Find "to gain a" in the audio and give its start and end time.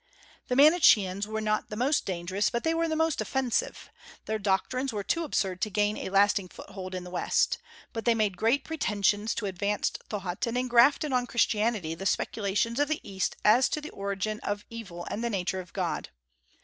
5.61-6.09